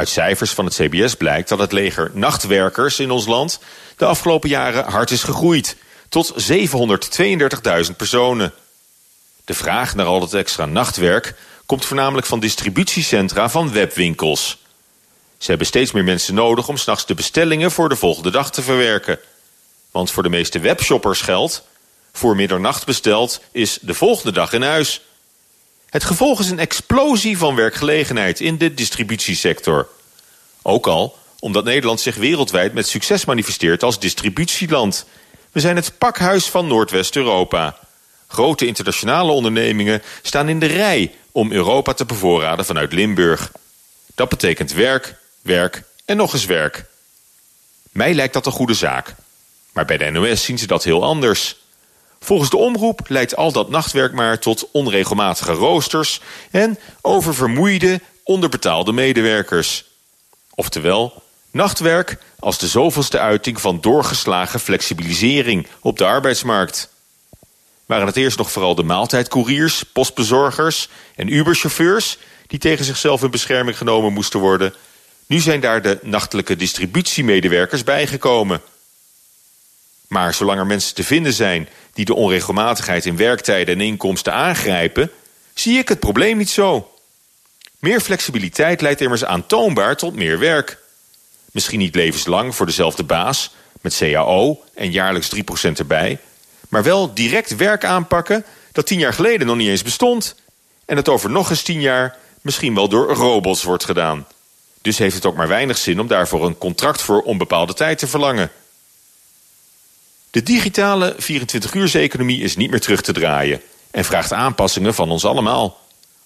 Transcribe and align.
Uit 0.00 0.08
cijfers 0.08 0.50
van 0.50 0.64
het 0.64 0.74
CBS 0.74 1.14
blijkt 1.14 1.48
dat 1.48 1.58
het 1.58 1.72
leger 1.72 2.10
nachtwerkers 2.14 2.98
in 2.98 3.10
ons 3.10 3.26
land 3.26 3.58
de 3.96 4.04
afgelopen 4.04 4.48
jaren 4.48 4.84
hard 4.84 5.10
is 5.10 5.22
gegroeid, 5.22 5.76
tot 6.08 6.50
732.000 6.50 7.96
personen. 7.96 8.52
De 9.44 9.54
vraag 9.54 9.94
naar 9.94 10.06
al 10.06 10.20
dat 10.20 10.34
extra 10.34 10.66
nachtwerk 10.66 11.34
komt 11.66 11.84
voornamelijk 11.84 12.26
van 12.26 12.40
distributiecentra 12.40 13.48
van 13.48 13.72
webwinkels. 13.72 14.58
Ze 15.38 15.48
hebben 15.48 15.66
steeds 15.66 15.92
meer 15.92 16.04
mensen 16.04 16.34
nodig 16.34 16.68
om 16.68 16.76
s'nachts 16.76 17.06
de 17.06 17.14
bestellingen 17.14 17.70
voor 17.70 17.88
de 17.88 17.96
volgende 17.96 18.30
dag 18.30 18.50
te 18.50 18.62
verwerken. 18.62 19.18
Want 19.90 20.10
voor 20.10 20.22
de 20.22 20.28
meeste 20.28 20.58
webshoppers 20.58 21.20
geldt, 21.20 21.62
voor 22.12 22.36
middernacht 22.36 22.86
besteld 22.86 23.40
is 23.52 23.78
de 23.80 23.94
volgende 23.94 24.32
dag 24.32 24.52
in 24.52 24.62
huis. 24.62 25.00
Het 25.90 26.04
gevolg 26.04 26.40
is 26.40 26.50
een 26.50 26.58
explosie 26.58 27.38
van 27.38 27.54
werkgelegenheid 27.54 28.40
in 28.40 28.58
de 28.58 28.74
distributiesector. 28.74 29.88
Ook 30.62 30.86
al 30.86 31.18
omdat 31.40 31.64
Nederland 31.64 32.00
zich 32.00 32.16
wereldwijd 32.16 32.72
met 32.72 32.88
succes 32.88 33.24
manifesteert 33.24 33.82
als 33.82 33.98
distributieland. 33.98 35.06
We 35.52 35.60
zijn 35.60 35.76
het 35.76 35.98
pakhuis 35.98 36.46
van 36.46 36.66
Noordwest-Europa. 36.66 37.78
Grote 38.26 38.66
internationale 38.66 39.32
ondernemingen 39.32 40.02
staan 40.22 40.48
in 40.48 40.58
de 40.58 40.66
rij 40.66 41.14
om 41.32 41.52
Europa 41.52 41.92
te 41.92 42.04
bevoorraden 42.04 42.64
vanuit 42.64 42.92
Limburg. 42.92 43.52
Dat 44.14 44.28
betekent 44.28 44.72
werk, 44.72 45.16
werk 45.42 45.82
en 46.04 46.16
nog 46.16 46.32
eens 46.32 46.44
werk. 46.44 46.84
Mij 47.92 48.14
lijkt 48.14 48.32
dat 48.32 48.46
een 48.46 48.52
goede 48.52 48.74
zaak. 48.74 49.14
Maar 49.72 49.84
bij 49.84 49.96
de 49.96 50.10
NOS 50.10 50.44
zien 50.44 50.58
ze 50.58 50.66
dat 50.66 50.84
heel 50.84 51.04
anders. 51.04 51.56
Volgens 52.20 52.50
de 52.50 52.56
omroep 52.56 53.00
leidt 53.08 53.36
al 53.36 53.52
dat 53.52 53.70
nachtwerk 53.70 54.12
maar 54.12 54.38
tot 54.38 54.68
onregelmatige 54.72 55.52
roosters 55.52 56.20
en 56.50 56.78
oververmoeide, 57.00 58.00
onderbetaalde 58.24 58.92
medewerkers. 58.92 59.89
Oftewel, 60.60 61.22
nachtwerk 61.50 62.16
als 62.38 62.58
de 62.58 62.68
zoveelste 62.68 63.18
uiting 63.18 63.60
van 63.60 63.80
doorgeslagen 63.80 64.60
flexibilisering 64.60 65.66
op 65.80 65.98
de 65.98 66.04
arbeidsmarkt. 66.04 66.88
Waren 67.86 68.06
het 68.06 68.16
eerst 68.16 68.38
nog 68.38 68.52
vooral 68.52 68.74
de 68.74 68.82
maaltijdcouriers, 68.82 69.82
postbezorgers 69.82 70.88
en 71.16 71.32
Uberchauffeurs 71.32 72.18
die 72.46 72.58
tegen 72.58 72.84
zichzelf 72.84 73.22
in 73.22 73.30
bescherming 73.30 73.76
genomen 73.76 74.12
moesten 74.12 74.40
worden, 74.40 74.74
nu 75.26 75.38
zijn 75.38 75.60
daar 75.60 75.82
de 75.82 75.98
nachtelijke 76.02 76.56
distributiemedewerkers 76.56 77.84
bijgekomen. 77.84 78.62
Maar 80.08 80.34
zolang 80.34 80.58
er 80.58 80.66
mensen 80.66 80.94
te 80.94 81.04
vinden 81.04 81.32
zijn 81.32 81.68
die 81.92 82.04
de 82.04 82.14
onregelmatigheid 82.14 83.06
in 83.06 83.16
werktijden 83.16 83.74
en 83.74 83.80
inkomsten 83.80 84.32
aangrijpen, 84.32 85.10
zie 85.54 85.78
ik 85.78 85.88
het 85.88 86.00
probleem 86.00 86.36
niet 86.36 86.50
zo. 86.50 86.90
Meer 87.80 88.00
flexibiliteit 88.00 88.80
leidt 88.80 89.00
immers 89.00 89.24
aantoonbaar 89.24 89.96
tot 89.96 90.14
meer 90.14 90.38
werk. 90.38 90.78
Misschien 91.52 91.78
niet 91.78 91.94
levenslang 91.94 92.54
voor 92.54 92.66
dezelfde 92.66 93.02
baas, 93.02 93.50
met 93.80 93.96
CAO 93.96 94.62
en 94.74 94.90
jaarlijks 94.90 95.30
3% 95.34 95.38
erbij, 95.76 96.18
maar 96.68 96.82
wel 96.82 97.14
direct 97.14 97.56
werk 97.56 97.84
aanpakken 97.84 98.44
dat 98.72 98.86
tien 98.86 98.98
jaar 98.98 99.12
geleden 99.12 99.46
nog 99.46 99.56
niet 99.56 99.68
eens 99.68 99.82
bestond 99.82 100.34
en 100.84 100.96
het 100.96 101.08
over 101.08 101.30
nog 101.30 101.50
eens 101.50 101.62
tien 101.62 101.80
jaar 101.80 102.16
misschien 102.40 102.74
wel 102.74 102.88
door 102.88 103.14
robots 103.14 103.62
wordt 103.62 103.84
gedaan. 103.84 104.26
Dus 104.82 104.98
heeft 104.98 105.14
het 105.14 105.26
ook 105.26 105.36
maar 105.36 105.48
weinig 105.48 105.78
zin 105.78 106.00
om 106.00 106.06
daarvoor 106.06 106.46
een 106.46 106.58
contract 106.58 107.02
voor 107.02 107.22
onbepaalde 107.22 107.74
tijd 107.74 107.98
te 107.98 108.06
verlangen. 108.06 108.50
De 110.30 110.42
digitale 110.42 111.16
24-uurseconomie 111.22 112.42
is 112.42 112.56
niet 112.56 112.70
meer 112.70 112.80
terug 112.80 113.00
te 113.00 113.12
draaien 113.12 113.62
en 113.90 114.04
vraagt 114.04 114.32
aanpassingen 114.32 114.94
van 114.94 115.10
ons 115.10 115.24
allemaal. 115.24 115.78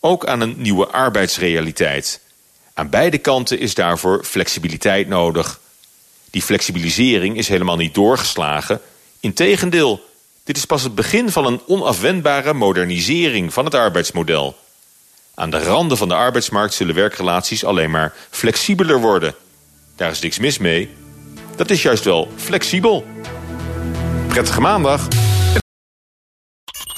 Ook 0.00 0.26
aan 0.26 0.40
een 0.40 0.54
nieuwe 0.56 0.86
arbeidsrealiteit. 0.86 2.20
Aan 2.74 2.88
beide 2.88 3.18
kanten 3.18 3.58
is 3.58 3.74
daarvoor 3.74 4.24
flexibiliteit 4.24 5.08
nodig. 5.08 5.60
Die 6.30 6.42
flexibilisering 6.42 7.36
is 7.36 7.48
helemaal 7.48 7.76
niet 7.76 7.94
doorgeslagen. 7.94 8.80
Integendeel, 9.20 10.04
dit 10.44 10.56
is 10.56 10.64
pas 10.64 10.82
het 10.82 10.94
begin 10.94 11.30
van 11.30 11.46
een 11.46 11.60
onafwendbare 11.66 12.54
modernisering 12.54 13.52
van 13.52 13.64
het 13.64 13.74
arbeidsmodel. 13.74 14.56
Aan 15.34 15.50
de 15.50 15.62
randen 15.62 15.96
van 15.96 16.08
de 16.08 16.14
arbeidsmarkt 16.14 16.74
zullen 16.74 16.94
werkrelaties 16.94 17.64
alleen 17.64 17.90
maar 17.90 18.14
flexibeler 18.30 19.00
worden. 19.00 19.34
Daar 19.96 20.10
is 20.10 20.20
niks 20.20 20.38
mis 20.38 20.58
mee. 20.58 20.90
Dat 21.56 21.70
is 21.70 21.82
juist 21.82 22.04
wel 22.04 22.28
flexibel. 22.36 23.04
Prettige 24.28 24.60
maandag. 24.60 25.19